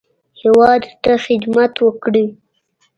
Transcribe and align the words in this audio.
هیواد 0.41 0.83
ته 1.03 1.11
خدمت 1.25 1.73
وکړي. 1.79 2.25